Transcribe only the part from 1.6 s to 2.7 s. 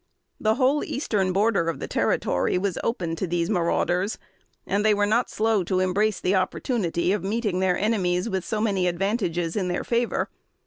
of the Territory